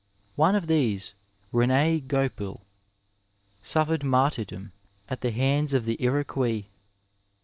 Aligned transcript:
One 0.35 0.55
of 0.55 0.65
these, 0.65 1.13
Rend 1.51 2.07
Goupil, 2.09 2.61
sufEered 3.63 4.01
martyrdom 4.01 4.71
at 5.07 5.21
the 5.21 5.29
hands 5.29 5.75
of 5.75 5.85
the 5.85 6.01
Iroquois. 6.01 6.63